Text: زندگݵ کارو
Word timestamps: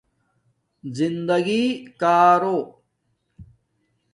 زندگݵ 0.97 1.65
کارو 2.01 2.57